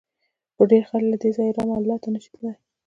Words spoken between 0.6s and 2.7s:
ډېر خلک له دې ځایه رام الله ته نه شي تللی.